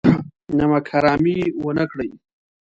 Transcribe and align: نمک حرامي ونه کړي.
نمک 0.57 0.85
حرامي 0.93 1.37
ونه 1.63 1.85
کړي. 1.91 2.09